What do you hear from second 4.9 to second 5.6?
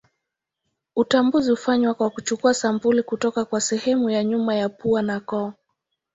na koo.